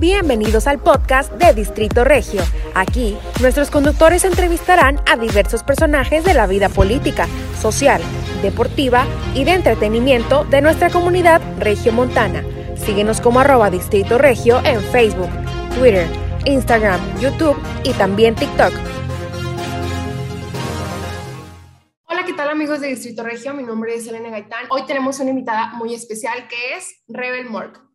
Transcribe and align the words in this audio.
Bienvenidos 0.00 0.68
al 0.68 0.78
podcast 0.78 1.32
de 1.32 1.52
Distrito 1.54 2.04
Regio. 2.04 2.40
Aquí, 2.76 3.18
nuestros 3.40 3.68
conductores 3.68 4.24
entrevistarán 4.24 5.00
a 5.10 5.16
diversos 5.16 5.64
personajes 5.64 6.22
de 6.22 6.34
la 6.34 6.46
vida 6.46 6.68
política, 6.68 7.26
social, 7.60 8.00
deportiva 8.40 9.06
y 9.34 9.42
de 9.42 9.54
entretenimiento 9.54 10.44
de 10.44 10.60
nuestra 10.60 10.90
comunidad 10.90 11.40
regiomontana. 11.58 12.44
Síguenos 12.76 13.20
como 13.20 13.40
arroba 13.40 13.70
Distrito 13.70 14.18
Regio 14.18 14.60
en 14.64 14.80
Facebook, 14.82 15.30
Twitter, 15.76 16.06
Instagram, 16.44 17.00
YouTube 17.18 17.56
y 17.82 17.92
también 17.94 18.36
TikTok. 18.36 18.72
¿qué 22.24 22.34
tal 22.34 22.50
amigos 22.50 22.82
de 22.82 22.88
Distrito 22.88 23.22
Regio? 23.24 23.54
Mi 23.54 23.62
nombre 23.62 23.94
es 23.94 24.06
Elena 24.06 24.28
Gaitán. 24.28 24.66
Hoy 24.68 24.82
tenemos 24.86 25.18
una 25.18 25.30
invitada 25.30 25.72
muy 25.74 25.94
especial 25.94 26.46
que 26.46 26.76
es 26.76 27.02
Rebel 27.08 27.48
Mork. 27.48 27.87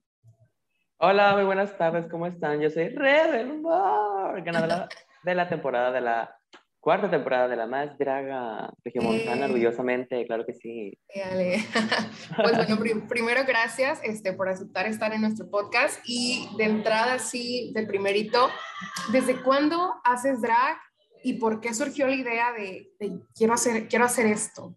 Hola, 0.97 1.33
muy 1.35 1.43
buenas 1.43 1.77
tardes, 1.77 2.05
¿cómo 2.09 2.27
están? 2.27 2.61
Yo 2.61 2.69
soy 2.69 2.89
Rebel 2.89 3.59
Mork, 3.61 4.43
ganadora 4.45 4.87
de 5.23 5.35
la 5.35 5.49
temporada 5.49 5.91
de 5.91 6.01
la 6.01 6.37
cuarta 6.79 7.09
temporada 7.09 7.47
de 7.47 7.55
la 7.55 7.65
más 7.67 7.97
draga 7.97 8.69
regiomontana, 8.83 9.45
Eh. 9.45 9.49
orgullosamente, 9.49 10.25
claro 10.25 10.45
que 10.45 10.53
sí. 10.53 10.97
Dale. 11.13 11.57
Pues 12.43 12.55
bueno, 12.57 12.77
prim- 12.79 13.07
primero 13.07 13.41
gracias 13.45 13.99
este, 14.03 14.33
por 14.33 14.49
aceptar 14.49 14.85
estar 14.87 15.13
en 15.13 15.21
nuestro 15.21 15.49
podcast 15.49 15.99
y 16.05 16.47
de 16.57 16.65
entrada, 16.65 17.19
sí, 17.19 17.71
de 17.75 17.85
primerito, 17.85 18.49
¿desde 19.11 19.41
cuándo 19.41 19.93
haces 20.03 20.41
drag 20.41 20.77
y 21.23 21.33
por 21.33 21.59
qué 21.61 21.73
surgió 21.73 22.07
la 22.07 22.15
idea 22.15 22.51
de, 22.53 22.91
de 22.99 23.19
quiero, 23.35 23.53
hacer, 23.53 23.87
quiero 23.87 24.05
hacer 24.05 24.25
esto? 24.27 24.75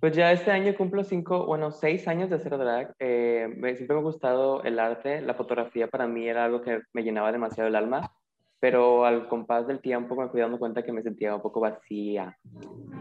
Pues 0.00 0.14
ya 0.14 0.30
este 0.30 0.52
año 0.52 0.76
cumplo 0.76 1.02
cinco, 1.02 1.44
bueno, 1.46 1.72
seis 1.72 2.06
años 2.06 2.30
de 2.30 2.36
hacer 2.36 2.56
drag. 2.56 2.94
Eh, 3.00 3.52
me- 3.56 3.74
siempre 3.74 3.94
me 3.96 4.00
ha 4.00 4.04
gustado 4.04 4.62
el 4.62 4.78
arte, 4.78 5.20
la 5.22 5.34
fotografía 5.34 5.88
para 5.88 6.06
mí 6.06 6.28
era 6.28 6.44
algo 6.44 6.62
que 6.62 6.82
me 6.92 7.02
llenaba 7.02 7.32
demasiado 7.32 7.68
el 7.68 7.74
alma, 7.74 8.12
pero 8.60 9.04
al 9.04 9.26
compás 9.28 9.66
del 9.66 9.80
tiempo 9.80 10.14
me 10.14 10.28
fui 10.28 10.40
dando 10.40 10.58
cuenta 10.60 10.84
que 10.84 10.92
me 10.92 11.02
sentía 11.02 11.34
un 11.34 11.42
poco 11.42 11.58
vacía. 11.58 12.38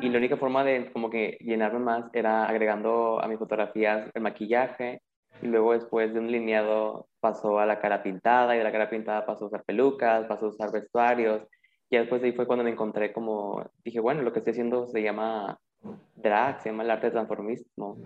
Y 0.02 0.09
la 0.09 0.17
única 0.17 0.38
forma 0.38 0.64
de 0.64 0.92
como 0.92 1.12
que 1.12 1.38
llenarme 1.42 1.80
más 1.80 2.06
era 2.14 2.45
agregando 2.45 3.22
a 3.22 3.28
mis 3.28 3.38
fotografías 3.38 4.09
el 4.16 4.22
maquillaje 4.23 5.02
y 5.44 5.48
luego 5.48 5.73
después 5.73 6.11
de 6.14 6.20
un 6.20 6.32
lineado 6.32 7.08
pasó 7.20 7.59
a 7.59 7.67
la 7.67 7.80
cara 7.80 8.02
pintada 8.02 8.56
y 8.56 8.58
de 8.58 8.64
la 8.64 8.72
cara 8.72 8.89
pintada 8.89 9.23
pasó 9.23 9.45
a 9.45 9.48
usar 9.50 9.64
pelucas, 9.66 10.26
pasó 10.26 10.48
a 10.48 10.50
usar 10.50 10.72
vestuarios. 10.72 11.44
Y 11.92 11.98
después 11.98 12.22
de 12.22 12.30
ahí 12.30 12.34
fue 12.34 12.48
cuando 12.48 12.64
me 12.64 12.72
encontré 12.72 13.14
como, 13.14 13.64
dije, 13.84 14.00
bueno, 14.00 14.23
lo 14.23 14.34
que 14.34 14.39
estoy 14.39 14.52
haciendo 14.52 14.88
se 14.88 15.02
llama 15.04 15.59
drag, 16.16 16.61
se 16.61 16.69
llama 16.69 16.83
el 16.83 16.91
arte 16.91 17.07
de 17.07 17.11
transformismo. 17.11 17.97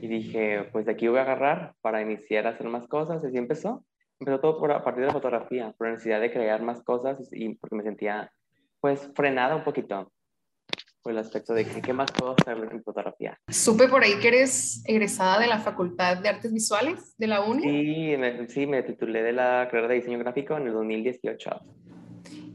Y 0.00 0.08
dije, 0.08 0.68
pues 0.72 0.86
de 0.86 0.92
aquí 0.92 1.08
voy 1.08 1.18
a 1.18 1.22
agarrar 1.22 1.74
para 1.80 2.02
iniciar 2.02 2.46
a 2.46 2.50
hacer 2.50 2.68
más 2.68 2.86
cosas. 2.88 3.22
Y 3.22 3.28
así 3.28 3.36
empezó. 3.38 3.84
Empezó 4.18 4.40
todo 4.40 4.58
por, 4.58 4.72
a 4.72 4.84
partir 4.84 5.02
de 5.02 5.06
la 5.06 5.12
fotografía, 5.12 5.74
por 5.78 5.86
la 5.86 5.92
necesidad 5.94 6.20
de 6.20 6.32
crear 6.32 6.62
más 6.62 6.82
cosas 6.82 7.28
y 7.32 7.54
porque 7.54 7.76
me 7.76 7.82
sentía, 7.82 8.30
pues, 8.80 9.10
frenada 9.14 9.56
un 9.56 9.64
poquito 9.64 10.12
por 11.02 11.12
el 11.12 11.18
aspecto 11.18 11.54
de 11.54 11.64
que, 11.64 11.80
qué 11.80 11.92
más 11.92 12.12
puedo 12.12 12.34
hacer 12.38 12.58
en 12.70 12.82
fotografía. 12.82 13.38
Supe 13.48 13.88
por 13.88 14.02
ahí 14.02 14.18
que 14.20 14.28
eres 14.28 14.82
egresada 14.86 15.40
de 15.40 15.46
la 15.46 15.58
Facultad 15.58 16.18
de 16.18 16.28
Artes 16.28 16.52
Visuales 16.52 17.14
de 17.16 17.26
la 17.26 17.42
UNI 17.42 17.62
Sí, 17.62 18.16
me, 18.18 18.48
sí, 18.48 18.66
me 18.66 18.82
titulé 18.82 19.22
de 19.22 19.32
la 19.32 19.66
carrera 19.70 19.88
de 19.88 19.94
diseño 19.94 20.18
gráfico 20.18 20.56
en 20.56 20.66
el 20.66 20.72
2018. 20.74 21.50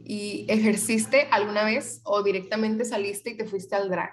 y 0.04 0.46
ejerciste 0.48 1.28
alguna 1.32 1.66
vez 1.66 2.02
o 2.06 2.22
directamente 2.22 2.86
saliste 2.86 3.32
y 3.32 3.38
te 3.38 3.46
fuiste 3.46 3.76
al 3.76 3.90
drag. 3.90 4.12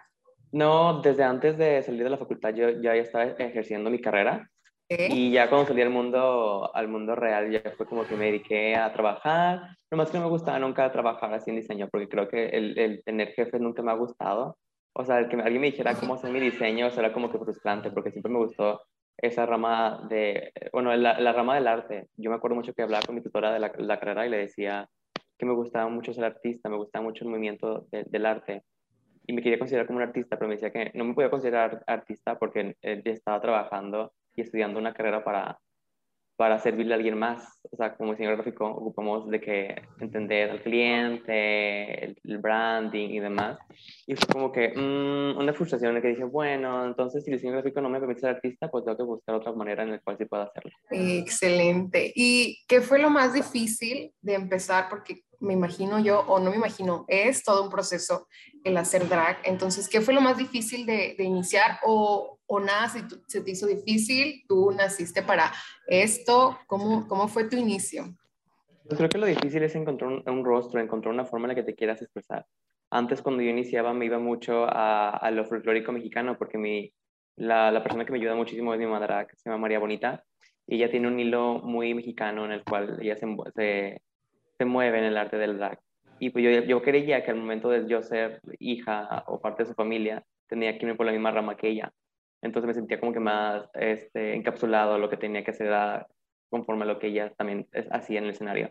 No, 0.53 1.01
desde 1.01 1.23
antes 1.25 1.57
de 1.57 1.83
salir 1.83 2.05
de 2.05 2.11
la 2.11 2.19
facultad 2.19 2.55
yo 2.55 2.69
ya 2.71 2.95
estaba 2.95 3.25
ejerciendo 3.25 3.91
mi 3.91 4.01
carrera 4.01 4.49
¿eh? 4.89 5.09
Y 5.11 5.33
ya 5.33 5.49
cuando 5.49 5.69
salí 5.69 5.81
al 5.81 5.89
mundo, 5.91 6.71
al 6.75 6.89
mundo 6.89 7.15
real, 7.15 7.51
ya 7.51 7.63
fue 7.77 7.87
como 7.87 8.05
que 8.05 8.15
me 8.17 8.27
dediqué 8.27 8.77
a 8.77 8.93
trabajar. 8.93 9.77
Nomás 9.91 10.11
que 10.11 10.19
no 10.19 10.25
me 10.25 10.31
gustaba 10.31 10.59
nunca 10.59 10.93
trabajar 10.93 11.33
así 11.33 11.51
en 11.51 11.57
diseño, 11.57 11.89
porque 11.91 12.09
creo 12.09 12.29
que 12.29 12.49
el, 12.49 12.79
el 12.79 13.03
tener 13.03 13.29
jefes 13.33 13.61
nunca 13.61 13.83
me 13.83 13.91
ha 13.91 13.95
gustado. 13.95 14.59
O 14.95 15.05
sea, 15.05 15.19
el 15.21 15.29
que 15.29 15.37
alguien 15.37 15.63
me 15.63 15.71
dijera 15.71 15.95
cómo 15.95 16.15
hacer 16.15 16.31
mi 16.31 16.41
diseño 16.41 16.91
será 16.91 17.13
como 17.15 17.31
que 17.33 17.39
frustrante, 17.39 17.91
porque 17.91 18.11
siempre 18.11 18.31
me 18.31 18.39
gustó 18.41 18.83
esa 19.17 19.47
rama 19.47 20.07
de, 20.11 20.53
bueno, 20.73 20.95
la, 20.97 21.19
la 21.19 21.33
rama 21.33 21.55
del 21.55 21.69
arte. 21.69 22.09
Yo 22.17 22.29
me 22.29 22.37
acuerdo 22.37 22.57
mucho 22.57 22.75
que 22.75 22.83
hablaba 22.83 23.03
con 23.07 23.15
mi 23.15 23.23
tutora 23.23 23.53
de 23.53 23.61
la, 23.61 23.73
la 23.79 23.99
carrera 23.99 24.27
y 24.27 24.31
le 24.31 24.37
decía 24.39 24.89
que 25.39 25.47
me 25.47 25.55
gustaba 25.55 25.89
mucho 25.89 26.13
ser 26.13 26.25
artista, 26.25 26.69
me 26.69 26.77
gustaba 26.77 27.03
mucho 27.05 27.25
el 27.25 27.31
movimiento 27.31 27.87
de- 27.91 28.05
del 28.07 28.27
arte. 28.27 28.63
Y 29.27 29.33
me 29.33 29.43
quería 29.43 29.59
considerar 29.59 29.87
como 29.87 29.99
un 29.99 30.05
artista, 30.05 30.37
pero 30.37 30.49
me 30.49 30.55
decía 30.55 30.71
que 30.71 30.91
no 30.95 31.05
me 31.05 31.15
podía 31.15 31.31
considerar 31.31 31.83
artista 31.87 32.39
porque 32.39 32.77
ya 32.83 33.13
estaba 33.13 33.41
trabajando 33.41 34.13
y 34.35 34.43
estudiando 34.43 34.79
una 34.79 34.95
carrera 34.95 35.23
para, 35.23 35.59
para 36.37 36.59
servirle 36.59 36.95
a 36.95 36.97
alguien 36.97 37.19
más. 37.19 37.61
O 37.71 37.77
sea, 37.77 37.95
como 37.95 38.13
diseñador 38.13 38.39
gráfico 38.39 38.67
ocupamos 38.67 39.29
de 39.29 39.41
que 39.41 39.83
entender 40.01 40.51
al 40.51 40.61
cliente, 40.61 42.05
el, 42.05 42.19
el 42.25 42.39
branding 42.39 43.11
y 43.11 43.21
demás. 43.21 43.59
Y 44.07 44.17
fue 44.17 44.27
como 44.27 44.51
que 44.51 44.73
mm, 44.75 45.39
una 45.39 45.53
frustración 45.53 45.95
en 45.97 46.03
que 46.03 46.09
dije, 46.09 46.25
bueno, 46.25 46.85
entonces 46.85 47.25
si 47.25 47.31
el 47.31 47.37
diseño 47.37 47.53
gráfico 47.53 47.81
no 47.81 47.89
me 47.89 48.01
permite 48.01 48.21
ser 48.21 48.31
artista, 48.31 48.69
pues 48.69 48.85
tengo 48.85 48.97
que 48.97 49.05
buscar 49.05 49.35
otra 49.37 49.53
manera 49.53 49.83
en 49.83 49.93
la 49.93 49.99
cual 50.01 50.19
sí 50.19 50.25
pueda 50.25 50.45
hacerlo. 50.45 50.73
Excelente. 50.91 52.13
¿Y 52.15 52.59
qué 52.67 52.81
fue 52.81 52.99
lo 52.99 53.11
más 53.11 53.35
difícil 53.35 54.13
de 54.21 54.35
empezar? 54.35 54.89
Porque 54.89 55.23
me 55.43 55.53
imagino 55.53 55.99
yo, 55.99 56.21
o 56.21 56.39
no 56.41 56.51
me 56.51 56.57
imagino, 56.57 57.05
es 57.09 57.43
todo 57.45 57.65
un 57.65 57.71
proceso 57.71 58.29
el 58.65 58.77
hacer 58.77 59.09
drag. 59.09 59.39
Entonces, 59.45 59.89
¿qué 59.89 60.01
fue 60.01 60.15
lo 60.15 60.21
más 60.21 60.39
difícil 60.39 60.87
de, 60.87 61.15
de 61.19 61.25
iniciar? 61.25 61.79
O, 61.85 62.39
o 62.47 62.61
nada, 62.61 62.89
si 62.89 63.03
tú- 63.07 63.23
se 63.27 63.41
te 63.41 63.51
hizo 63.51 63.67
difícil, 63.67 64.45
tú 64.49 64.71
naciste 64.71 65.23
para 65.23 65.53
esto. 65.87 66.59
¿Cómo, 66.67 67.07
cómo 67.09 67.29
fue 67.29 67.45
tu 67.49 67.57
inicio? 67.57 68.15
Pues 68.85 68.97
creo 68.99 69.09
que 69.09 69.19
lo 69.19 69.27
difícil 69.27 69.63
es 69.63 69.75
encontrar 69.75 70.11
un, 70.11 70.23
un 70.29 70.45
rostro, 70.45 70.81
encontrar 70.81 71.13
una 71.13 71.25
forma 71.25 71.47
en 71.47 71.51
la 71.51 71.55
que 71.57 71.63
te 71.63 71.75
quieras 71.75 72.01
expresar. 72.03 72.47
Antes, 72.91 73.23
cuando 73.23 73.43
yo 73.43 73.51
iniciaba, 73.51 73.95
me 73.95 74.05
iba 74.05 74.19
mucho 74.19 74.65
a, 74.65 75.11
a 75.11 75.31
lo 75.31 75.45
folclórico 75.45 75.93
mexicano, 75.93 76.37
porque 76.37 76.59
mi, 76.59 76.93
la, 77.37 77.71
la 77.71 77.83
persona 77.83 78.05
que 78.05 78.13
me 78.13 78.19
ayuda 78.19 78.35
muchísimo 78.35 78.75
es 78.75 78.81
mi 78.81 78.87
madre, 78.87 79.27
que 79.27 79.37
se 79.37 79.49
llama 79.49 79.63
María 79.63 79.79
Bonita, 79.79 80.25
y 80.67 80.77
ella 80.77 80.91
tiene 80.91 81.09
un 81.09 81.19
hilo 81.19 81.61
muy 81.61 81.95
mexicano 81.95 82.45
en 82.45 82.53
el 82.53 82.65
cual 82.65 82.99
ella 83.01 83.17
se, 83.17 83.27
se, 83.55 84.03
se 84.63 84.65
mueve 84.65 84.99
en 84.99 85.05
el 85.05 85.17
arte 85.17 85.39
del 85.39 85.59
drag. 85.59 85.79
Y 86.21 86.31
pues 86.31 86.45
yo, 86.45 86.51
yo 86.63 86.83
creía 86.83 87.25
que 87.25 87.33
al 87.33 87.37
momento 87.37 87.69
de 87.69 87.89
yo 87.89 88.01
ser 88.01 88.41
hija 88.61 89.25
o 89.27 89.41
parte 89.41 89.65
de 89.65 89.71
su 89.71 89.75
familia, 89.75 90.23
tenía 90.47 90.79
que 90.79 90.85
irme 90.87 90.95
por 90.95 91.05
la 91.05 91.11
misma 91.11 91.33
rama 91.33 91.57
que 91.57 91.69
ella. 91.69 91.93
Entonces 92.43 92.69
me 92.69 92.75
sentía 92.75 93.01
como 93.01 93.13
que 93.13 93.19
más 93.19 93.69
este, 93.75 94.35
encapsulado 94.35 94.99
lo 94.99 95.11
que 95.11 95.17
tenía 95.17 95.43
que 95.43 95.51
hacer 95.51 96.07
conforme 96.49 96.85
a 96.85 96.87
lo 96.87 97.01
que 97.01 97.09
ella 97.09 97.33
también 97.37 97.67
hacía 97.91 98.19
en 98.19 98.25
el 98.25 98.31
escenario. 98.31 98.71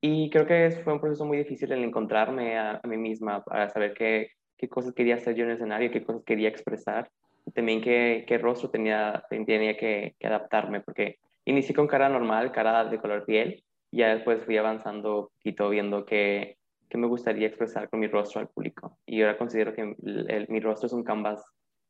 Y 0.00 0.30
creo 0.30 0.46
que 0.46 0.70
fue 0.84 0.92
un 0.92 1.00
proceso 1.00 1.24
muy 1.24 1.38
difícil 1.38 1.72
el 1.72 1.82
encontrarme 1.82 2.56
a, 2.56 2.80
mí 2.84 2.96
misma 2.96 3.42
para 3.42 3.68
saber 3.70 3.94
qué, 3.94 4.30
qué 4.56 4.68
cosas 4.68 4.94
quería 4.94 5.16
hacer 5.16 5.34
yo 5.34 5.42
en 5.42 5.50
el 5.50 5.56
escenario, 5.56 5.90
qué 5.90 6.04
cosas 6.04 6.22
quería 6.24 6.48
expresar, 6.48 7.10
y 7.44 7.50
también 7.50 7.80
qué, 7.80 8.24
qué 8.28 8.38
rostro 8.38 8.70
tenía, 8.70 9.24
tenía 9.28 9.76
que, 9.76 10.14
que 10.16 10.26
adaptarme, 10.28 10.80
porque 10.80 11.18
inicié 11.44 11.74
con 11.74 11.88
cara 11.88 12.08
normal, 12.08 12.52
cara 12.52 12.84
de 12.84 12.98
color 12.98 13.24
piel, 13.24 13.64
ya 13.90 14.14
después 14.14 14.44
fui 14.44 14.56
avanzando 14.56 15.20
un 15.20 15.28
poquito 15.28 15.68
viendo 15.70 16.04
qué, 16.04 16.58
qué 16.88 16.98
me 16.98 17.06
gustaría 17.06 17.46
expresar 17.48 17.88
con 17.88 18.00
mi 18.00 18.06
rostro 18.08 18.40
al 18.40 18.48
público. 18.48 18.98
Y 19.06 19.22
ahora 19.22 19.38
considero 19.38 19.74
que 19.74 19.82
el- 20.02 20.30
el- 20.30 20.48
mi 20.48 20.60
rostro 20.60 20.86
es 20.86 20.92
un 20.92 21.04
canvas 21.04 21.42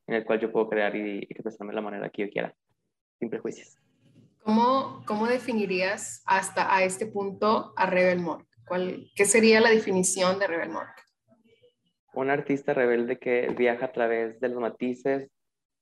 en 0.07 0.15
el 0.15 0.25
cual 0.25 0.41
yo 0.41 0.51
puedo 0.53 0.69
crear 0.69 0.95
y, 0.97 1.19
y 1.21 1.27
expresarme 1.31 1.73
de 1.73 1.77
la 1.77 1.83
manera 1.83 2.09
que 2.11 2.23
yo 2.27 2.31
quiera, 2.31 2.55
sin 3.19 3.29
prejuicios. 3.31 3.77
¿Cómo, 4.43 5.03
cómo 5.07 5.27
definirías 5.27 6.23
hasta 6.25 6.75
a 6.75 6.83
este 6.83 7.07
punto 7.07 7.73
a 7.77 7.87
Rebel 7.87 8.21
Mork? 8.21 8.47
¿Cuál, 8.67 9.11
¿Qué 9.15 9.25
sería 9.27 9.61
la 9.61 9.71
definición 9.71 10.39
de 10.39 10.47
Rebel 10.47 10.71
Mork? 10.71 11.05
un 12.15 12.31
artista 12.31 12.75
rebelde 12.75 13.19
que 13.19 13.49
viaja 13.57 13.87
a 13.87 13.93
través 13.93 14.41
de 14.41 14.49
los 14.49 14.59
matices 14.61 15.31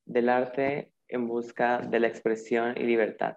del 0.04 0.28
arte 0.28 0.93
en 1.09 1.28
busca 1.28 1.78
de 1.78 1.98
la 2.00 2.09
expresión 2.09 2.75
y 2.77 2.83
libertad. 2.83 3.37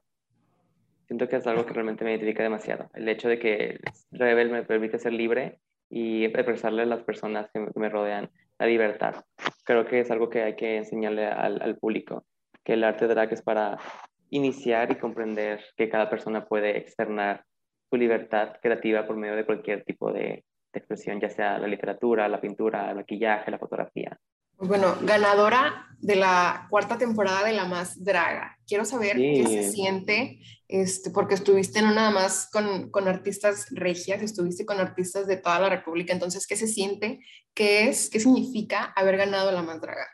Siento 1.09 1.27
que 1.27 1.37
es 1.37 1.47
algo 1.47 1.65
que 1.65 1.73
realmente 1.73 2.03
me 2.03 2.11
identifica 2.11 2.43
demasiado. 2.43 2.87
El 2.93 3.09
hecho 3.09 3.27
de 3.27 3.39
que 3.39 3.79
Rebel 4.11 4.51
me 4.51 4.61
permite 4.61 4.99
ser 4.99 5.11
libre 5.11 5.57
y 5.89 6.23
expresarle 6.25 6.83
a 6.83 6.85
las 6.85 7.01
personas 7.01 7.49
que 7.51 7.67
me, 7.73 7.89
rodean 7.89 8.29
la 8.59 8.67
libertad. 8.67 9.25
Creo 9.63 9.87
que 9.87 10.01
es 10.01 10.11
algo 10.11 10.29
que 10.29 10.43
hay 10.43 10.55
que 10.55 10.77
enseñarle 10.77 11.25
al, 11.25 11.63
al 11.63 11.77
público, 11.79 12.25
que 12.63 12.73
el 12.73 12.83
arte 12.83 13.07
drag 13.07 13.33
es 13.33 13.41
para 13.41 13.79
iniciar 14.29 14.91
y 14.91 14.97
comprender 14.97 15.65
que 15.75 15.89
cada 15.89 16.11
persona 16.11 16.45
puede 16.45 16.77
externar 16.77 17.43
su 17.89 17.97
libertad 17.97 18.57
creativa 18.61 19.07
por 19.07 19.17
medio 19.17 19.35
de 19.35 19.47
cualquier 19.47 19.83
tipo 19.85 20.13
de, 20.13 20.21
de 20.21 20.43
expresión, 20.79 21.19
ya 21.19 21.31
sea 21.31 21.57
la 21.57 21.67
literatura, 21.67 22.27
la 22.27 22.39
pintura, 22.39 22.91
el 22.91 22.97
maquillaje, 22.97 23.49
la 23.49 23.57
fotografía. 23.57 24.15
Pues 24.59 24.67
bueno, 24.67 24.97
ganadora 25.03 25.87
de 25.99 26.17
la 26.17 26.67
cuarta 26.69 26.97
temporada 26.97 27.45
de 27.45 27.53
La 27.53 27.63
Más 27.63 28.03
Draga. 28.03 28.57
Quiero 28.67 28.83
saber 28.83 29.15
Sí. 29.15 29.33
qué 29.35 29.47
se 29.47 29.71
siente, 29.71 30.41
este, 30.67 31.11
porque 31.11 31.35
estuviste 31.35 31.81
no 31.81 31.93
nada 31.93 32.11
más 32.11 32.49
con, 32.51 32.91
con 32.91 33.07
artistas 33.07 33.67
regias, 33.71 34.21
estuviste 34.21 34.65
con 34.65 34.79
artistas 34.81 35.27
de 35.27 35.37
toda 35.37 35.59
la 35.59 35.69
República. 35.69 36.11
Entonces, 36.11 36.45
¿qué 36.45 36.57
se 36.57 36.67
siente? 36.67 37.21
¿Qué 37.53 37.87
es? 37.87 38.09
¿Qué 38.09 38.19
significa 38.19 38.91
haber 38.97 39.15
ganado 39.15 39.49
La 39.53 39.61
Más 39.61 39.79
Draga? 39.79 40.05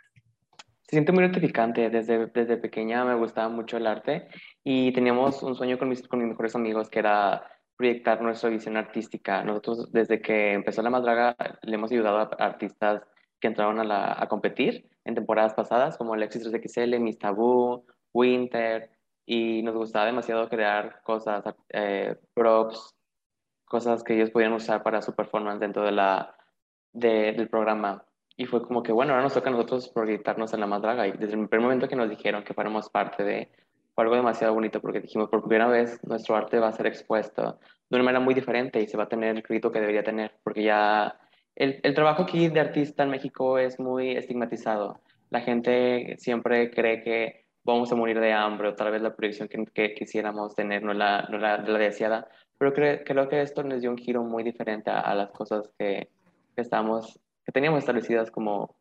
Se 0.87 0.97
siente 0.97 1.11
muy 1.11 1.23
gratificante. 1.23 1.89
Desde, 1.89 2.27
desde 2.27 2.57
pequeña 2.57 3.03
me 3.03 3.15
gustaba 3.15 3.49
mucho 3.49 3.77
el 3.77 3.87
arte 3.87 4.27
y 4.63 4.93
teníamos 4.93 5.41
un 5.41 5.55
sueño 5.55 5.79
con 5.79 5.89
mis, 5.89 6.07
con 6.07 6.19
mis 6.19 6.27
mejores 6.27 6.55
amigos 6.55 6.87
que 6.91 6.99
era 6.99 7.49
proyectar 7.77 8.21
nuestra 8.21 8.51
visión 8.51 8.77
artística. 8.77 9.43
Nosotros 9.43 9.91
desde 9.91 10.21
que 10.21 10.53
empezó 10.53 10.83
la 10.83 10.91
Madraga 10.91 11.35
le 11.63 11.75
hemos 11.75 11.91
ayudado 11.91 12.19
a 12.19 12.23
artistas 12.45 13.01
que 13.39 13.47
entraron 13.47 13.79
a, 13.79 13.83
la, 13.83 14.15
a 14.17 14.27
competir 14.27 14.89
en 15.03 15.15
temporadas 15.15 15.53
pasadas, 15.53 15.97
como 15.97 16.13
Alexis 16.13 16.45
3XL, 16.45 16.99
Miss 16.99 17.19
Taboo, 17.19 17.85
Winter, 18.13 18.89
y 19.25 19.61
nos 19.63 19.75
gustaba 19.75 20.05
demasiado 20.05 20.47
crear 20.49 21.01
cosas, 21.03 21.43
eh, 21.69 22.15
props, 22.33 22.95
cosas 23.65 24.03
que 24.03 24.15
ellos 24.15 24.29
podían 24.29 24.53
usar 24.53 24.83
para 24.83 25.01
su 25.01 25.15
performance 25.15 25.59
dentro 25.59 25.83
de 25.83 25.91
la, 25.91 26.35
del 26.93 27.49
programa. 27.49 28.05
Y 28.37 28.45
fue 28.45 28.61
como 28.61 28.83
que, 28.83 28.91
bueno, 28.91 29.13
ahora 29.13 29.23
nos 29.23 29.33
toca 29.33 29.49
a 29.49 29.53
nosotros 29.53 29.89
proyectarnos 29.89 30.53
en 30.53 30.59
la 30.59 30.67
Madraga. 30.67 31.07
Y 31.07 31.13
desde 31.13 31.35
el 31.35 31.47
primer 31.47 31.61
momento 31.61 31.87
que 31.87 31.95
nos 31.95 32.09
dijeron 32.09 32.43
que 32.43 32.53
fuéramos 32.53 32.89
parte 32.89 33.23
de, 33.23 33.49
fue 33.93 34.03
algo 34.03 34.15
demasiado 34.15 34.53
bonito 34.53 34.81
porque 34.81 34.99
dijimos, 35.01 35.29
por 35.29 35.41
primera 35.41 35.67
vez 35.67 35.99
nuestro 36.03 36.35
arte 36.35 36.59
va 36.59 36.67
a 36.67 36.73
ser 36.73 36.87
expuesto 36.87 37.59
de 37.89 37.95
una 37.95 38.03
manera 38.03 38.19
muy 38.19 38.33
diferente 38.33 38.81
y 38.81 38.87
se 38.87 38.97
va 38.97 39.03
a 39.03 39.09
tener 39.09 39.35
el 39.35 39.43
crédito 39.43 39.71
que 39.71 39.79
debería 39.79 40.03
tener, 40.03 40.33
porque 40.43 40.63
ya 40.63 41.17
el, 41.55 41.93
trabajo 41.93 42.23
aquí 42.23 42.49
de 42.49 42.59
artista 42.59 43.03
en 43.03 43.09
México 43.09 43.57
es 43.57 43.79
muy 43.79 44.11
estigmatizado. 44.11 44.99
La 45.29 45.41
gente 45.41 46.15
siempre 46.17 46.69
cree 46.71 47.01
que 47.01 47.45
vamos 47.63 47.91
a 47.91 47.95
morir 47.95 48.19
de 48.19 48.33
hambre 48.33 48.69
o 48.69 48.75
tal 48.75 48.91
vez 48.91 49.01
la 49.01 49.15
proyección 49.15 49.47
que, 49.47 49.93
quisiéramos 49.93 50.55
tener 50.55 50.83
no 50.83 50.93
la, 50.93 51.27
no 51.29 51.37
la, 51.37 51.57
la 51.57 51.79
deseada, 51.79 52.27
pero 52.57 52.73
creo 52.73 53.29
que 53.29 53.41
esto 53.41 53.63
nos 53.63 53.81
dio 53.81 53.89
un 53.89 53.97
giro 53.97 54.23
muy 54.23 54.43
diferente 54.43 54.89
a, 54.89 55.13
las 55.15 55.31
cosas 55.31 55.69
que, 55.77 56.09
que, 56.55 57.51
teníamos 57.51 57.79
establecidas 57.79 58.31
como, 58.31 58.75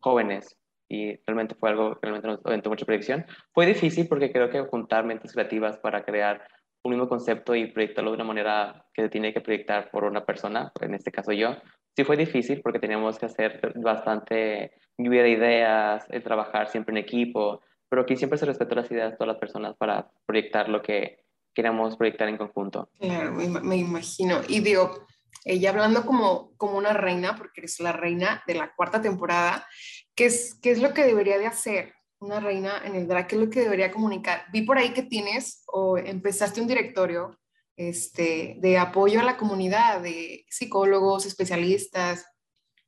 jóvenes 0.00 0.56
y 0.88 1.16
realmente 1.26 1.54
fue 1.56 1.70
algo 1.70 1.94
que 1.94 2.00
realmente 2.02 2.28
nos 2.28 2.40
aventó 2.44 2.70
mucha 2.70 2.84
proyección. 2.84 3.26
Fue 3.52 3.66
difícil 3.66 4.06
porque 4.08 4.30
creo 4.30 4.50
que 4.50 4.60
juntar 4.60 5.04
mentes 5.04 5.32
creativas 5.32 5.78
para 5.78 6.04
crear 6.04 6.46
un 6.86 6.92
mismo 6.92 7.08
concepto 7.08 7.54
y 7.54 7.66
proyectarlo 7.66 8.10
de 8.10 8.16
una 8.16 8.24
manera 8.24 8.86
que 8.92 9.02
se 9.02 9.08
tiene 9.08 9.32
que 9.32 9.40
proyectar 9.40 9.90
por 9.90 10.04
una 10.04 10.24
persona, 10.24 10.72
en 10.80 10.94
este 10.94 11.12
caso 11.12 11.32
yo, 11.32 11.56
sí 11.94 12.04
fue 12.04 12.16
difícil 12.16 12.60
porque 12.62 12.78
teníamos 12.78 13.18
que 13.18 13.26
hacer 13.26 13.72
bastante 13.76 14.72
lluvia 14.98 15.22
de 15.22 15.30
ideas, 15.30 16.04
el 16.10 16.22
trabajar 16.22 16.68
siempre 16.68 16.92
en 16.92 16.98
equipo, 16.98 17.60
pero 17.88 18.02
aquí 18.02 18.16
siempre 18.16 18.38
se 18.38 18.46
respetó 18.46 18.74
las 18.74 18.90
ideas 18.90 19.12
de 19.12 19.16
todas 19.16 19.34
las 19.34 19.40
personas 19.40 19.76
para 19.76 20.10
proyectar 20.26 20.68
lo 20.68 20.82
que 20.82 21.24
queríamos 21.54 21.96
proyectar 21.96 22.28
en 22.28 22.36
conjunto. 22.36 22.90
Claro, 23.00 23.32
me, 23.32 23.76
imagino. 23.76 24.40
Y 24.48 24.60
digo, 24.60 25.06
ella 25.44 25.70
hablando 25.70 26.04
como, 26.04 26.52
como 26.56 26.76
una 26.76 26.92
reina, 26.92 27.36
porque 27.36 27.60
eres 27.62 27.80
la 27.80 27.92
reina 27.92 28.42
de 28.46 28.54
la 28.54 28.74
cuarta 28.74 29.00
temporada, 29.00 29.66
¿qué 30.14 30.26
es, 30.26 30.58
qué 30.60 30.70
es 30.70 30.82
lo 30.82 30.92
que 30.92 31.04
debería 31.04 31.38
de 31.38 31.46
hacer 31.46 31.95
una 32.20 32.40
reina 32.40 32.82
en 32.84 32.94
el 32.94 33.06
drag? 33.06 33.26
¿Qué 33.26 33.36
es 33.36 33.40
lo 33.40 33.50
que 33.50 33.60
debería 33.60 33.90
comunicar? 33.90 34.44
Vi 34.52 34.62
por 34.62 34.78
ahí 34.78 34.92
que 34.92 35.02
tienes 35.02 35.62
o 35.66 35.98
empezaste 35.98 36.60
un 36.60 36.66
directorio 36.66 37.38
este, 37.76 38.56
de 38.58 38.78
apoyo 38.78 39.20
a 39.20 39.24
la 39.24 39.36
comunidad, 39.36 40.00
de 40.00 40.46
psicólogos, 40.48 41.26
especialistas, 41.26 42.26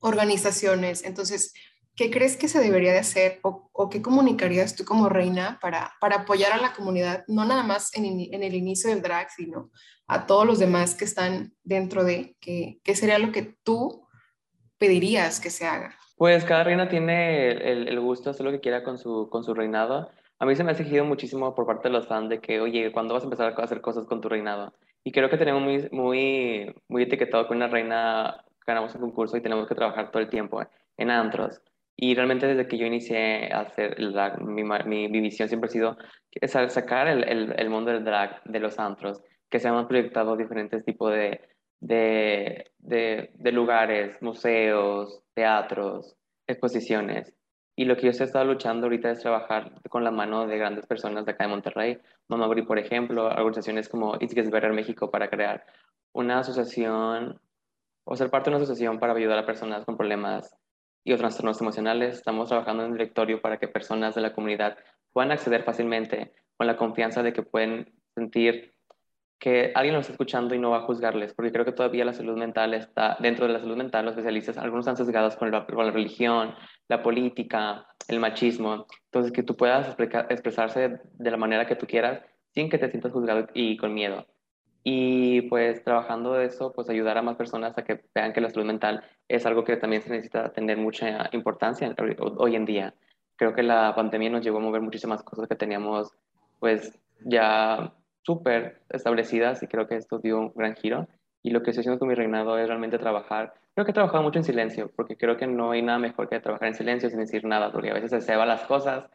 organizaciones. 0.00 1.04
Entonces, 1.04 1.52
¿qué 1.94 2.10
crees 2.10 2.36
que 2.36 2.48
se 2.48 2.60
debería 2.60 2.92
de 2.92 3.00
hacer 3.00 3.40
o, 3.42 3.88
qué 3.90 4.00
comunicarías 4.00 4.74
tú 4.74 4.84
como 4.84 5.08
reina 5.08 5.58
para, 5.60 5.92
para, 6.00 6.16
apoyar 6.16 6.52
a 6.52 6.58
la 6.58 6.72
comunidad, 6.72 7.24
no 7.26 7.44
nada 7.44 7.62
más 7.62 7.94
en, 7.94 8.04
en, 8.04 8.42
el 8.42 8.54
inicio 8.54 8.90
del 8.90 9.02
drag, 9.02 9.30
sino 9.30 9.70
a 10.06 10.26
todos 10.26 10.46
los 10.46 10.58
demás 10.58 10.94
que 10.94 11.04
están 11.04 11.54
dentro 11.62 12.04
de, 12.04 12.36
¿qué, 12.40 12.80
qué 12.82 12.94
sería 12.94 13.18
lo 13.18 13.32
que 13.32 13.56
tú 13.62 14.06
pedirías 14.78 15.40
que 15.40 15.50
se 15.50 15.66
haga? 15.66 15.98
Pues 16.18 16.44
cada 16.44 16.64
reina 16.64 16.88
tiene 16.88 17.52
el, 17.52 17.88
el 17.88 18.00
gusto 18.00 18.30
hacer 18.30 18.44
lo 18.44 18.50
que 18.50 18.58
quiera 18.58 18.82
con 18.82 18.98
su, 18.98 19.28
con 19.30 19.44
su 19.44 19.54
reinado. 19.54 20.10
A 20.40 20.46
mí 20.46 20.56
se 20.56 20.64
me 20.64 20.70
ha 20.70 20.72
exigido 20.72 21.04
muchísimo 21.04 21.54
por 21.54 21.64
parte 21.64 21.88
de 21.88 21.94
los 21.94 22.08
fans 22.08 22.28
de 22.28 22.40
que, 22.40 22.60
oye, 22.60 22.90
¿cuándo 22.90 23.14
vas 23.14 23.22
a 23.22 23.26
empezar 23.26 23.54
a 23.56 23.62
hacer 23.62 23.80
cosas 23.80 24.04
con 24.04 24.20
tu 24.20 24.28
reinado? 24.28 24.74
Y 25.04 25.12
creo 25.12 25.30
que 25.30 25.38
tenemos 25.38 25.62
muy, 25.62 25.88
muy, 25.92 26.74
muy 26.88 27.04
etiquetado 27.04 27.46
que 27.46 27.54
una 27.54 27.68
reina 27.68 28.44
ganamos 28.66 28.94
un 28.96 29.00
concurso 29.00 29.36
y 29.36 29.42
tenemos 29.42 29.68
que 29.68 29.76
trabajar 29.76 30.10
todo 30.10 30.20
el 30.20 30.28
tiempo 30.28 30.60
en 30.96 31.10
antros. 31.10 31.62
Y 31.96 32.16
realmente 32.16 32.48
desde 32.48 32.66
que 32.66 32.78
yo 32.78 32.86
inicié 32.86 33.52
a 33.52 33.60
hacer 33.60 33.94
el 33.98 34.12
drag, 34.12 34.42
mi, 34.42 34.64
mi, 34.64 35.20
visión 35.20 35.48
siempre 35.48 35.68
ha 35.68 35.72
sido 35.72 35.96
sacar 36.68 37.06
el, 37.06 37.24
el, 37.28 37.54
el, 37.56 37.70
mundo 37.70 37.92
del 37.92 38.04
drag 38.04 38.42
de 38.44 38.58
los 38.60 38.78
antros, 38.80 39.22
que 39.48 39.60
se 39.60 39.68
han 39.68 39.86
proyectado 39.86 40.36
diferentes 40.36 40.84
tipos 40.84 41.12
de, 41.12 41.40
de, 41.80 42.70
de, 42.78 43.52
lugares, 43.52 44.20
museos, 44.20 45.22
teatros, 45.34 46.16
exposiciones. 46.46 47.34
Y 47.76 47.84
lo 47.84 47.96
que 47.96 48.02
yo 48.02 48.08
he 48.08 48.24
estado 48.24 48.44
luchando 48.44 48.86
ahorita 48.86 49.10
es 49.10 49.20
trabajar 49.20 49.72
con 49.88 50.02
la 50.02 50.10
mano 50.10 50.46
de 50.46 50.58
grandes 50.58 50.86
personas 50.86 51.24
de 51.24 51.32
acá 51.32 51.44
de 51.44 51.50
Monterrey. 51.50 51.98
Abrir, 52.28 52.66
por 52.66 52.78
ejemplo, 52.78 53.26
organizaciones 53.26 53.88
como 53.88 54.16
It's 54.16 54.34
Gets 54.34 54.50
Better 54.50 54.72
México 54.72 55.10
para 55.10 55.30
crear 55.30 55.64
una 56.12 56.40
asociación 56.40 57.40
o 58.04 58.16
ser 58.16 58.30
parte 58.30 58.50
de 58.50 58.56
una 58.56 58.64
asociación 58.64 58.98
para 58.98 59.12
ayudar 59.12 59.38
a 59.38 59.46
personas 59.46 59.84
con 59.84 59.96
problemas 59.96 60.56
y 61.04 61.12
o 61.12 61.16
trastornos 61.16 61.60
emocionales. 61.60 62.16
Estamos 62.16 62.48
trabajando 62.48 62.82
en 62.82 62.90
un 62.90 62.96
directorio 62.96 63.40
para 63.40 63.58
que 63.58 63.68
personas 63.68 64.14
de 64.14 64.22
la 64.22 64.32
comunidad 64.32 64.76
puedan 65.12 65.30
acceder 65.30 65.62
fácilmente 65.62 66.32
con 66.56 66.66
la 66.66 66.76
confianza 66.76 67.22
de 67.22 67.32
que 67.32 67.42
pueden 67.42 67.92
sentir 68.14 68.74
que 69.38 69.72
alguien 69.74 69.94
los 69.94 70.02
está 70.02 70.12
escuchando 70.12 70.54
y 70.54 70.58
no 70.58 70.70
va 70.70 70.78
a 70.78 70.82
juzgarles, 70.82 71.32
porque 71.32 71.52
creo 71.52 71.64
que 71.64 71.72
todavía 71.72 72.04
la 72.04 72.12
salud 72.12 72.36
mental 72.36 72.74
está, 72.74 73.16
dentro 73.20 73.46
de 73.46 73.52
la 73.52 73.60
salud 73.60 73.76
mental, 73.76 74.04
los 74.04 74.12
especialistas, 74.12 74.58
algunos 74.58 74.84
están 74.84 74.96
sesgados 74.96 75.36
con, 75.36 75.50
con 75.50 75.86
la 75.86 75.92
religión, 75.92 76.54
la 76.88 77.02
política, 77.02 77.86
el 78.08 78.18
machismo, 78.18 78.86
entonces 79.04 79.32
que 79.32 79.42
tú 79.42 79.56
puedas 79.56 79.96
expresarse 80.28 81.00
de 81.12 81.30
la 81.30 81.36
manera 81.36 81.66
que 81.66 81.76
tú 81.76 81.86
quieras 81.86 82.20
sin 82.54 82.68
que 82.68 82.78
te 82.78 82.90
sientas 82.90 83.12
juzgado 83.12 83.46
y 83.54 83.76
con 83.76 83.94
miedo. 83.94 84.26
Y 84.82 85.42
pues 85.42 85.84
trabajando 85.84 86.40
eso, 86.40 86.72
pues 86.72 86.88
ayudar 86.88 87.18
a 87.18 87.22
más 87.22 87.36
personas 87.36 87.76
a 87.76 87.84
que 87.84 88.00
vean 88.14 88.32
que 88.32 88.40
la 88.40 88.48
salud 88.48 88.66
mental 88.66 89.04
es 89.28 89.44
algo 89.44 89.62
que 89.62 89.76
también 89.76 90.02
se 90.02 90.10
necesita 90.10 90.52
tener 90.52 90.78
mucha 90.78 91.28
importancia 91.32 91.94
hoy 92.38 92.56
en 92.56 92.64
día. 92.64 92.94
Creo 93.36 93.54
que 93.54 93.62
la 93.62 93.94
pandemia 93.94 94.30
nos 94.30 94.42
llevó 94.42 94.58
a 94.58 94.62
mover 94.62 94.80
muchísimas 94.80 95.22
cosas 95.22 95.46
que 95.46 95.56
teníamos 95.56 96.10
pues 96.58 96.98
ya 97.20 97.92
súper 98.28 98.82
establecidas 98.90 99.62
y 99.62 99.66
creo 99.66 99.88
que 99.88 99.96
esto 99.96 100.18
dio 100.18 100.38
un 100.38 100.52
gran 100.54 100.76
giro. 100.76 101.08
Y 101.42 101.50
lo 101.50 101.62
que 101.62 101.70
estoy 101.70 101.80
haciendo 101.82 101.98
con 101.98 102.08
mi 102.08 102.14
reinado 102.14 102.58
es 102.58 102.68
realmente 102.68 102.98
trabajar. 102.98 103.54
Creo 103.74 103.84
que 103.86 103.92
he 103.92 103.94
trabajado 103.94 104.22
mucho 104.22 104.38
en 104.38 104.44
silencio, 104.44 104.90
porque 104.94 105.16
creo 105.16 105.36
que 105.36 105.46
no 105.46 105.70
hay 105.70 105.80
nada 105.82 105.98
mejor 105.98 106.28
que 106.28 106.40
trabajar 106.40 106.68
en 106.68 106.74
silencio 106.74 107.08
sin 107.08 107.20
decir 107.20 107.44
nada, 107.44 107.72
porque 107.72 107.90
a 107.90 107.94
veces 107.94 108.10
se 108.10 108.20
ceba 108.20 108.44
las 108.44 108.64
cosas 108.64 109.08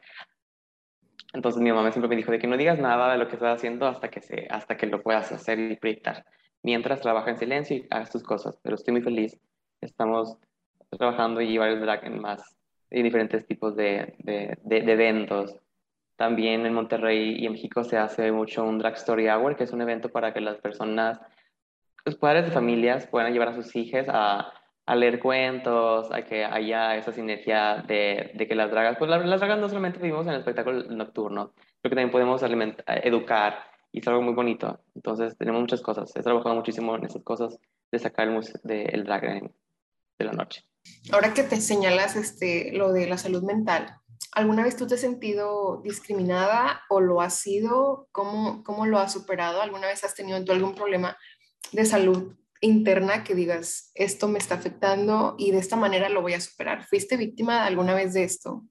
entonces 1.34 1.62
mi 1.62 1.72
mamá 1.72 1.92
siempre 1.92 2.10
me 2.10 2.16
dijo 2.16 2.32
de 2.32 2.38
que 2.38 2.48
no 2.48 2.58
digas 2.58 2.80
nada 2.80 3.12
de 3.12 3.18
lo 3.18 3.28
que 3.28 3.34
estás 3.34 3.58
haciendo 3.58 3.88
hasta 3.88 4.10
que, 4.10 4.22
se, 4.22 4.48
hasta 4.50 4.78
que 4.78 4.86
lo 4.86 5.02
puedas 5.02 5.32
hacer 5.32 5.60
y 5.60 5.76
proyectar. 5.76 6.26
Mientras 6.62 7.02
trabaja 7.02 7.32
en 7.32 7.38
silencio 7.38 7.76
y 7.78 7.88
hagas 7.90 8.12
tus 8.12 8.24
cosas. 8.24 8.58
Pero 8.62 8.76
estoy 8.76 8.94
muy 8.94 9.02
feliz. 9.02 9.38
Estamos 9.82 10.38
trabajando 10.92 11.42
y 11.42 11.58
varios 11.58 11.82
drag 11.82 12.06
en 12.06 12.22
más, 12.22 12.56
y 12.92 13.02
diferentes 13.02 13.48
tipos 13.48 13.76
de, 13.76 14.14
de, 14.20 14.56
de, 14.64 14.94
eventos. 14.94 15.58
También 16.16 16.66
en 16.66 16.74
Monterrey 16.74 17.36
y 17.40 17.46
en 17.46 17.54
México 17.54 17.84
se 17.84 17.98
hace 17.98 18.32
mucho 18.32 18.64
un 18.64 18.78
Drag 18.78 18.94
Story 18.96 19.30
Hour, 19.30 19.56
que 19.56 19.64
es 19.64 19.72
un 19.72 19.82
evento 19.82 20.10
para 20.10 20.34
que 20.34 20.42
las 20.42 20.58
personas, 20.58 21.20
los 22.06 22.16
padres 22.16 22.46
de 22.46 22.52
familias 22.52 23.08
puedan 23.08 23.34
llevar 23.34 23.50
a 23.50 23.56
sus 23.56 23.76
hijas 23.76 24.08
a 24.86 24.96
leer 24.96 25.20
cuentos, 25.20 26.12
a 26.12 26.24
que 26.24 26.44
haya 26.44 26.96
esa 26.98 27.12
sinergia 27.12 27.84
de, 27.88 28.32
de 28.34 28.48
que 28.48 28.56
las 28.56 28.70
dragas, 28.70 28.98
pues 28.98 29.10
las, 29.10 29.24
dragas 29.40 29.60
no 29.60 29.70
solamente 29.70 30.00
vivimos 30.00 30.28
en 30.28 30.34
el 30.34 30.40
espectáculo 30.40 30.84
nocturno, 30.90 31.54
creo 31.82 31.90
que 31.90 31.90
también 31.90 32.12
podemos 32.12 32.44
educar 32.88 33.66
y 33.92 34.00
es 34.00 34.08
algo 34.08 34.22
muy 34.22 34.34
bonito. 34.34 34.82
Entonces 34.96 35.38
tenemos 35.38 35.62
muchas 35.62 35.82
cosas. 35.82 36.14
He 36.16 36.22
trabajado 36.22 36.56
muchísimo 36.56 36.96
en 36.96 37.06
esas 37.06 37.24
cosas 37.24 37.58
de 37.92 38.00
sacar 38.00 38.28
el, 38.28 38.42
de, 38.64 38.84
el 38.86 39.04
drag 39.04 39.22
de 39.22 40.26
la 40.26 40.34
noche. 40.34 40.66
Ahora 41.12 41.34
que 41.34 41.44
te 41.44 41.62
señalas 41.62 42.16
este, 42.16 42.72
lo 42.74 42.92
de 42.92 43.08
la 43.08 43.18
salud 43.18 43.44
mental, 43.44 44.00
¿alguna 44.36 44.64
vez 44.64 44.76
tú 44.76 44.88
te 44.88 44.96
has 44.96 45.02
sentido 45.02 45.82
discriminada 45.84 46.82
o 46.90 47.00
lo 47.00 47.22
has 47.22 47.40
sido? 47.40 48.08
¿Cómo, 48.12 48.64
cómo 48.64 48.86
lo 48.86 49.00
has 49.00 49.14
superado? 49.14 49.62
¿Alguna 49.62 49.88
vez 49.88 50.04
has 50.04 50.16
tenido 50.16 50.44
tú 50.44 50.52
algún 50.52 50.76
problema 50.76 51.18
de 51.72 51.86
salud 51.86 52.34
interna 52.62 53.24
que 53.24 53.36
digas, 53.36 53.92
esto 53.94 54.28
me 54.28 54.40
está 54.40 54.56
afectando 54.56 55.36
y 55.38 55.52
de 55.52 55.60
esta 55.60 55.76
manera 55.76 56.10
lo 56.10 56.22
voy 56.22 56.34
a 56.34 56.42
superar? 56.42 56.84
¿Fuiste 56.84 57.18
víctima 57.18 57.66
alguna 57.66 57.94
vez 57.94 58.14
de 58.14 58.24
esto? 58.24 58.64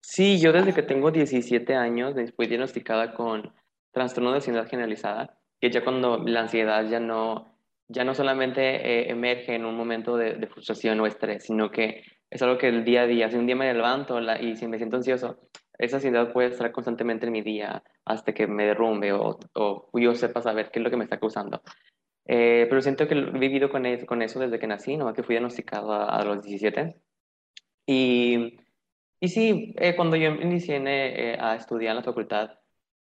Sí, 0.00 0.40
yo 0.40 0.52
desde 0.52 0.74
que 0.74 0.82
tengo 0.82 1.10
17 1.10 1.74
años 1.74 2.14
fui 2.36 2.46
diagnosticada 2.46 3.14
con 3.14 3.52
trastorno 3.92 4.30
de 4.30 4.36
ansiedad 4.36 4.68
generalizada, 4.68 5.38
que 5.60 5.70
ya 5.70 5.84
cuando 5.84 6.18
la 6.18 6.40
ansiedad 6.40 6.84
ya 6.88 6.98
no, 6.98 7.56
ya 7.88 8.04
no 8.04 8.14
solamente 8.14 8.60
eh, 8.62 9.10
emerge 9.10 9.54
en 9.54 9.64
un 9.64 9.76
momento 9.76 10.16
de, 10.16 10.46
frustración 10.48 10.98
o 11.00 11.06
estrés, 11.06 11.44
sino 11.44 11.70
que 11.70 12.02
es 12.32 12.42
algo 12.42 12.58
que 12.58 12.68
el 12.68 12.84
día 12.84 13.02
a 13.02 13.06
día, 13.06 13.30
si 13.30 13.36
un 13.36 13.46
día 13.46 13.56
me 13.56 13.72
levanto 13.72 14.20
y 14.40 14.56
si 14.56 14.66
me 14.66 14.78
siento 14.78 14.96
ansioso, 14.96 15.38
esa 15.78 15.96
ansiedad 15.96 16.32
puede 16.32 16.48
estar 16.48 16.70
constantemente 16.72 17.26
en 17.26 17.32
mi 17.32 17.42
día 17.42 17.82
hasta 18.04 18.32
que 18.32 18.46
me 18.46 18.66
derrumbe 18.66 19.12
o, 19.12 19.38
o 19.54 19.98
yo 19.98 20.14
sepa 20.14 20.42
saber 20.42 20.70
qué 20.70 20.78
es 20.78 20.84
lo 20.84 20.90
que 20.90 20.96
me 20.96 21.04
está 21.04 21.18
causando. 21.18 21.62
Eh, 22.26 22.66
pero 22.68 22.80
siento 22.80 23.08
que 23.08 23.14
he 23.14 23.38
vivido 23.38 23.68
con 23.70 23.84
eso, 23.86 24.06
con 24.06 24.20
desde 24.20 24.58
que 24.58 24.66
nací, 24.66 24.96
¿no? 24.96 25.12
que 25.12 25.22
fui 25.22 25.34
diagnosticado 25.34 25.92
a, 25.92 26.24
los 26.24 26.42
17. 26.42 26.96
Y, 27.86 28.58
y 29.20 29.28
sí, 29.28 29.74
eh, 29.78 29.96
cuando 29.96 30.16
yo 30.16 30.30
inicié 30.30 30.80
eh, 30.84 31.36
a 31.40 31.56
estudiar 31.56 31.92
en 31.92 31.96
la 31.98 32.02
facultad, 32.04 32.58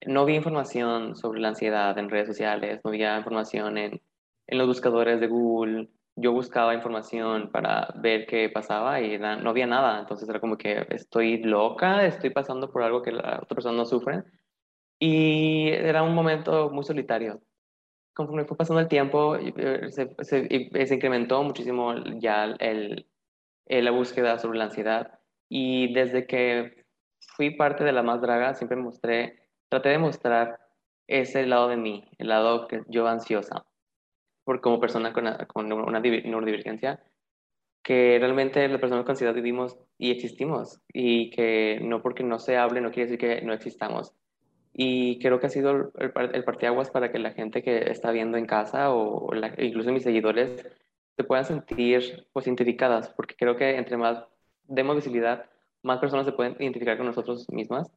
no 0.07 0.21
había 0.21 0.37
información 0.37 1.17
sobre 1.17 1.41
la 1.41 1.49
ansiedad 1.49 1.99
en 1.99 2.11
redes 2.11 2.29
sociales, 2.29 2.81
no 2.85 2.91
había 2.91 3.19
información 3.19 3.77
en, 3.79 4.01
en 4.47 4.59
los 4.59 4.69
buscadores 4.69 5.21
de 5.21 5.27
Google. 5.27 5.91
Yo 6.21 6.33
buscaba 6.33 6.75
información 6.75 7.51
para 7.51 7.89
ver 7.97 8.27
qué 8.27 8.49
pasaba 8.51 9.01
y 9.01 9.19
no 9.19 9.51
había 9.51 9.67
nada. 9.67 10.01
Entonces 10.01 10.29
era 10.29 10.41
como 10.41 10.57
que 10.57 10.87
estoy 10.91 11.43
loca, 11.43 12.05
estoy 12.07 12.31
pasando 12.31 12.71
por 12.71 12.83
algo 12.83 13.03
que 13.03 13.13
la 13.13 13.41
otra 13.43 13.55
persona 13.55 13.77
no 13.77 13.85
sufre. 13.87 14.25
Y 14.99 15.69
era 15.69 16.03
un 16.03 16.15
momento 16.15 16.71
muy 16.71 16.85
solitario. 16.85 17.41
Conforme 18.15 18.45
fue 18.45 18.57
pasando 18.57 18.81
el 18.81 18.89
tiempo, 18.89 19.37
eh, 19.37 19.91
se, 19.91 20.15
se, 20.23 20.87
se 20.87 20.95
incrementó 20.95 21.43
muchísimo 21.45 21.95
ya 22.19 22.45
el, 22.59 23.07
el, 23.67 23.85
la 23.85 23.91
búsqueda 23.93 24.39
sobre 24.39 24.59
la 24.59 24.65
ansiedad. 24.65 25.21
Y 25.49 25.93
desde 25.95 26.27
que 26.27 26.85
fui 27.37 27.51
parte 27.51 27.85
de 27.85 27.93
la 27.93 28.03
más 28.03 28.21
draga, 28.21 28.55
siempre 28.55 28.77
mostré 28.77 29.49
traté 29.69 29.91
de 29.91 29.99
mostrar 29.99 30.59
ese 31.07 31.47
lado 31.47 31.69
de 31.69 31.77
mí, 31.77 32.05
el 32.19 32.29
lado 32.29 32.69
que 32.69 32.83
yo 32.89 33.07
ansiosa, 33.07 33.67
por 34.49 34.63
como 34.63 34.81
persona 34.81 35.13
con, 35.13 35.27
con 35.47 35.71
una 35.71 36.01
neurodivergencia, 36.01 37.03
que 37.83 38.17
realmente 38.19 38.67
las 38.67 38.81
personas 38.81 39.05
con 39.05 39.11
ansiedad 39.11 39.35
vivimos 39.35 39.77
y 39.99 40.11
existimos, 40.11 40.81
y 40.91 41.29
que 41.29 41.81
no 41.83 42.01
porque 42.01 42.25
no 42.25 42.39
se 42.39 42.57
hable 42.57 42.81
no 42.81 42.91
quiere 42.91 43.11
decir 43.11 43.19
que 43.19 43.43
no 43.43 43.53
existamos. 43.53 44.15
Y 44.73 45.19
creo 45.19 45.39
que 45.39 45.49
ha 45.49 45.51
sido 45.51 45.93
el, 45.99 46.13
el 46.33 46.45
parteaguas 46.45 46.89
para 46.91 47.13
que 47.13 47.19
la 47.19 47.33
gente 47.33 47.63
que 47.63 47.91
está 47.91 48.11
viendo 48.11 48.39
en 48.39 48.47
casa 48.47 48.91
o 48.91 49.31
incluso 49.59 49.93
mis 49.93 50.05
seguidores 50.05 50.67
se 51.15 51.25
puedan 51.25 51.45
sentir 51.45 52.27
pues, 52.33 52.47
identificadas, 52.47 53.11
porque 53.11 53.35
creo 53.37 53.55
que 53.55 53.77
entre 53.77 53.99
más 53.99 54.25
demos 54.65 54.97
visibilidad, 54.97 55.45
más 55.83 55.99
personas 55.99 56.25
se 56.25 56.33
pueden 56.33 56.57
identificar 56.59 56.97
con 56.97 57.05
nosotros 57.05 57.47
mismas 57.51 57.93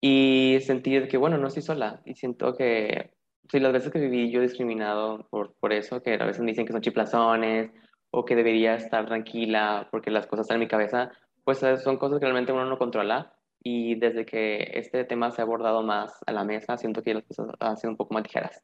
y 0.00 0.60
sentir 0.62 1.08
que, 1.08 1.18
bueno, 1.18 1.36
no 1.36 1.48
estoy 1.48 1.62
sola. 1.62 2.00
Y 2.06 2.14
siento 2.14 2.56
que, 2.56 3.17
sí, 3.50 3.60
las 3.60 3.72
veces 3.72 3.92
que 3.92 3.98
viví 3.98 4.30
yo 4.30 4.40
discriminado 4.40 5.26
por, 5.30 5.54
por 5.54 5.72
eso, 5.72 6.02
que 6.02 6.14
a 6.14 6.24
veces 6.24 6.40
me 6.40 6.50
dicen 6.50 6.66
que 6.66 6.72
son 6.72 6.82
chiplazones 6.82 7.70
o 8.10 8.24
que 8.24 8.36
debería 8.36 8.74
estar 8.74 9.06
tranquila 9.06 9.88
porque 9.90 10.10
las 10.10 10.26
cosas 10.26 10.44
están 10.44 10.56
en 10.56 10.60
mi 10.60 10.68
cabeza, 10.68 11.10
pues 11.44 11.58
son 11.82 11.96
cosas 11.96 12.18
que 12.18 12.26
realmente 12.26 12.52
uno 12.52 12.66
no 12.66 12.78
controla. 12.78 13.34
Y 13.60 13.96
desde 13.96 14.24
que 14.24 14.70
este 14.74 15.04
tema 15.04 15.30
se 15.30 15.42
ha 15.42 15.44
abordado 15.44 15.82
más 15.82 16.12
a 16.26 16.32
la 16.32 16.44
mesa, 16.44 16.78
siento 16.78 17.02
que 17.02 17.14
las 17.14 17.24
cosas 17.24 17.48
han 17.58 17.76
sido 17.76 17.90
un 17.90 17.96
poco 17.96 18.14
más 18.14 18.22
ligeras. 18.22 18.62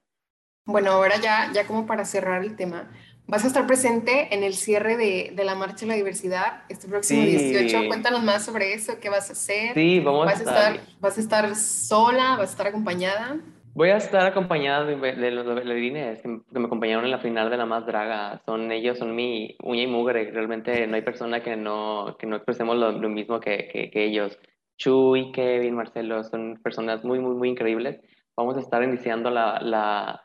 Bueno, 0.66 0.92
ahora 0.92 1.16
ya, 1.20 1.50
ya 1.52 1.66
como 1.66 1.84
para 1.84 2.04
cerrar 2.04 2.42
el 2.42 2.56
tema, 2.56 2.90
Vas 3.26 3.42
a 3.44 3.46
estar 3.46 3.66
presente 3.66 4.34
en 4.34 4.42
el 4.42 4.52
cierre 4.52 4.98
de, 4.98 5.32
de, 5.34 5.44
la 5.44 5.54
Marcha 5.54 5.86
de 5.86 5.86
la 5.86 5.94
Diversidad 5.94 6.64
este 6.68 6.88
próximo 6.88 7.22
18. 7.22 7.86
Cuéntanos 7.88 8.22
más 8.22 8.44
sobre 8.44 8.74
eso, 8.74 9.00
qué 9.00 9.08
vas 9.08 9.30
a 9.30 9.32
hacer. 9.32 9.72
Sí, 9.72 10.00
vamos 10.00 10.26
¿Vas 10.26 10.40
a 10.40 10.42
estar. 10.42 10.80
¿Vas 11.00 11.16
a 11.16 11.20
estar 11.22 11.56
sola? 11.56 12.36
¿Vas 12.36 12.50
a 12.50 12.52
estar 12.52 12.66
acompañada? 12.66 13.38
Voy 13.74 13.90
a 13.90 13.96
estar 13.96 14.24
acompañada 14.24 14.84
de, 14.84 14.96
de 14.96 15.30
los 15.32 15.46
bailarines 15.46 16.22
que, 16.22 16.28
me 16.28 16.66
acompañaron 16.66 17.04
en 17.04 17.10
la 17.10 17.18
final 17.18 17.50
de 17.50 17.56
la 17.56 17.66
más 17.66 17.84
draga. 17.86 18.40
Son 18.46 18.70
ellos, 18.70 18.98
son 18.98 19.14
mi 19.14 19.56
uña 19.62 19.82
y 19.82 19.86
mugre. 19.86 20.30
Realmente 20.30 20.86
no 20.86 20.94
hay 20.96 21.02
persona 21.02 21.42
que 21.42 21.56
no, 21.56 22.16
que 22.18 22.26
no 22.26 22.36
expresemos 22.36 22.76
lo, 22.76 22.92
lo 22.92 23.08
mismo 23.08 23.40
que, 23.40 23.68
que, 23.72 23.90
que, 23.90 24.04
ellos. 24.04 24.38
Chuy, 24.76 25.32
Kevin, 25.32 25.74
Marcelo, 25.74 26.22
son 26.24 26.60
personas 26.62 27.04
muy, 27.04 27.18
muy, 27.18 27.34
muy 27.34 27.48
increíbles. 27.48 28.00
Vamos 28.36 28.56
a 28.56 28.60
estar 28.60 28.82
iniciando 28.82 29.30
la, 29.30 29.60
la 29.60 30.24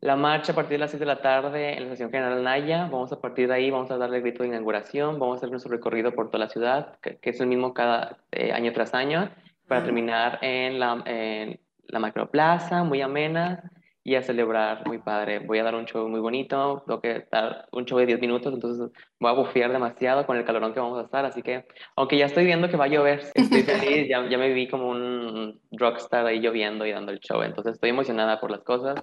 la 0.00 0.14
marcha 0.16 0.52
a 0.52 0.54
partir 0.54 0.72
de 0.72 0.78
las 0.78 0.90
6 0.90 1.00
de 1.00 1.06
la 1.06 1.20
tarde 1.20 1.72
en 1.72 1.80
la 1.80 1.84
Estación 1.86 2.10
General 2.10 2.42
Naya. 2.42 2.84
Vamos 2.84 3.12
a 3.12 3.20
partir 3.20 3.48
de 3.48 3.54
ahí, 3.54 3.70
vamos 3.70 3.90
a 3.90 3.96
darle 3.96 4.18
el 4.18 4.22
grito 4.22 4.42
de 4.42 4.50
inauguración, 4.50 5.18
vamos 5.18 5.36
a 5.36 5.38
hacer 5.38 5.50
nuestro 5.50 5.72
recorrido 5.72 6.12
por 6.12 6.30
toda 6.30 6.44
la 6.44 6.50
ciudad, 6.50 6.98
que, 7.00 7.18
es 7.22 7.40
el 7.40 7.48
mismo 7.48 7.74
cada 7.74 8.18
eh, 8.30 8.52
año 8.52 8.72
tras 8.72 8.94
año, 8.94 9.30
para 9.66 9.82
terminar 9.82 10.38
en 10.42 10.78
la, 10.78 11.02
en 11.06 11.60
la 11.88 11.98
macroplaza, 11.98 12.84
muy 12.84 13.00
amena, 13.02 13.70
y 14.06 14.14
a 14.14 14.22
celebrar 14.22 14.86
muy 14.86 14.98
padre. 14.98 15.40
Voy 15.40 15.58
a 15.58 15.64
dar 15.64 15.74
un 15.74 15.84
show 15.84 16.08
muy 16.08 16.20
bonito, 16.20 16.84
tengo 16.86 17.00
que 17.00 17.26
dar 17.28 17.66
un 17.72 17.86
show 17.86 17.98
de 17.98 18.06
10 18.06 18.20
minutos, 18.20 18.54
entonces 18.54 18.92
voy 19.18 19.30
a 19.32 19.34
bufear 19.34 19.72
demasiado 19.72 20.24
con 20.26 20.36
el 20.36 20.44
calorón 20.44 20.72
que 20.72 20.78
vamos 20.78 21.00
a 21.00 21.06
estar, 21.06 21.24
así 21.24 21.42
que 21.42 21.66
aunque 21.96 22.16
ya 22.16 22.26
estoy 22.26 22.44
viendo 22.44 22.68
que 22.68 22.76
va 22.76 22.84
a 22.84 22.88
llover, 22.88 23.24
estoy 23.34 23.62
feliz, 23.64 24.08
ya, 24.08 24.28
ya 24.28 24.38
me 24.38 24.52
vi 24.52 24.68
como 24.68 24.90
un 24.90 25.60
rockstar 25.72 26.24
ahí 26.24 26.38
lloviendo 26.38 26.86
y 26.86 26.92
dando 26.92 27.10
el 27.10 27.18
show, 27.18 27.42
entonces 27.42 27.74
estoy 27.74 27.90
emocionada 27.90 28.38
por 28.38 28.52
las 28.52 28.60
cosas 28.60 28.94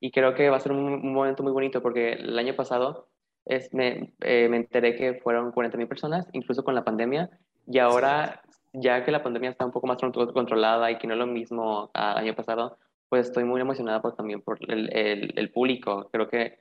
y 0.00 0.10
creo 0.10 0.34
que 0.34 0.48
va 0.48 0.56
a 0.56 0.60
ser 0.60 0.72
un, 0.72 1.12
momento 1.12 1.42
muy 1.42 1.52
bonito 1.52 1.82
porque 1.82 2.12
el 2.12 2.38
año 2.38 2.56
pasado 2.56 3.08
es, 3.44 3.74
me, 3.74 4.14
eh, 4.22 4.48
me 4.48 4.56
enteré 4.56 4.96
que 4.96 5.20
fueron 5.22 5.52
40.000 5.52 5.86
personas, 5.86 6.26
incluso 6.32 6.64
con 6.64 6.74
la 6.74 6.82
pandemia, 6.82 7.28
y 7.66 7.78
ahora, 7.78 8.42
ya 8.76 9.04
que 9.04 9.10
la 9.10 9.22
pandemia 9.22 9.50
está 9.50 9.64
un 9.64 9.72
poco 9.72 9.86
más 9.86 9.98
controlada 9.98 10.90
y 10.90 10.98
que 10.98 11.06
no 11.06 11.14
es 11.14 11.18
lo 11.18 11.26
mismo 11.26 11.90
al 11.94 12.18
año 12.18 12.34
pasado, 12.34 12.78
pues 13.08 13.28
estoy 13.28 13.44
muy 13.44 13.60
emocionada 13.60 14.02
por, 14.02 14.14
también 14.14 14.42
por 14.42 14.58
el, 14.68 14.90
el, 14.92 15.32
el 15.36 15.50
público. 15.50 16.08
Creo 16.12 16.28
que 16.28 16.58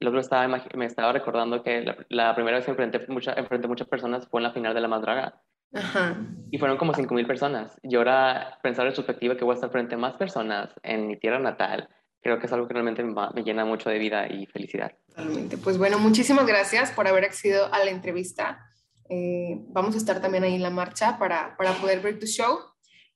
el 0.00 0.08
otro 0.08 0.20
estaba, 0.20 0.48
me 0.74 0.86
estaba 0.86 1.12
recordando 1.12 1.62
que 1.62 1.84
la, 2.08 2.34
primera 2.34 2.56
vez 2.56 2.64
que 2.64 2.70
enfrenté, 2.70 3.04
mucha, 3.08 3.34
enfrenté 3.34 3.68
muchas 3.68 3.86
personas 3.86 4.26
fue 4.28 4.40
en 4.40 4.44
la 4.44 4.52
final 4.52 4.74
de 4.74 4.80
la 4.80 4.88
Madraga. 4.88 5.42
Ajá. 5.74 6.16
Y 6.50 6.58
fueron 6.58 6.78
como 6.78 6.94
5.000 6.94 7.26
personas. 7.26 7.78
Y 7.82 7.94
ahora 7.96 8.58
pensar 8.62 8.86
en 8.86 8.94
perspectiva 8.94 9.36
que 9.36 9.44
voy 9.44 9.52
a 9.52 9.54
estar 9.56 9.70
frente 9.70 9.94
a 9.94 9.98
más 9.98 10.14
personas 10.14 10.70
en 10.82 11.06
mi 11.06 11.18
tierra 11.18 11.38
natal, 11.38 11.88
creo 12.22 12.38
que 12.38 12.46
es 12.46 12.52
algo 12.52 12.66
que 12.66 12.72
realmente 12.72 13.04
me, 13.04 13.42
llena 13.44 13.66
mucho 13.66 13.90
de 13.90 13.98
vida 13.98 14.26
y 14.26 14.46
felicidad. 14.46 14.92
Totalmente. 15.08 15.58
Pues 15.58 15.76
bueno, 15.76 15.98
muchísimas 15.98 16.46
gracias 16.46 16.92
por 16.92 17.06
haber 17.06 17.24
accedido 17.24 17.72
a 17.72 17.84
la 17.84 17.90
entrevista. 17.90 18.69
Eh, 19.10 19.58
vamos 19.68 19.94
a 19.94 19.98
estar 19.98 20.20
también 20.20 20.44
ahí 20.44 20.54
en 20.54 20.62
la 20.62 20.70
marcha 20.70 21.18
para, 21.18 21.56
para 21.56 21.72
poder 21.74 22.00
ver 22.00 22.18
tu 22.18 22.26
show. 22.26 22.58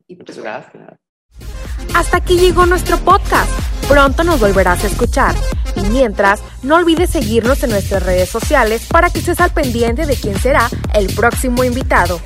Y 0.07 0.17
pues, 0.17 0.37
Muchas 0.37 0.43
gracias. 0.43 0.99
Hasta 1.95 2.17
aquí 2.17 2.37
llegó 2.37 2.67
nuestro 2.67 2.99
podcast. 2.99 3.51
Pronto 3.89 4.25
nos 4.25 4.41
volverás 4.41 4.83
a 4.85 4.89
escuchar. 4.89 5.35
Y 5.77 5.83
mientras, 5.89 6.43
no 6.63 6.77
olvides 6.77 7.11
seguirnos 7.11 7.63
en 7.63 7.71
nuestras 7.71 8.03
redes 8.03 8.29
sociales 8.29 8.87
para 8.91 9.11
que 9.11 9.21
estés 9.21 9.41
al 9.41 9.53
pendiente 9.53 10.07
de 10.07 10.17
quién 10.17 10.39
será 10.39 10.69
el 10.95 11.13
próximo 11.15 11.65
invitado. 11.65 12.21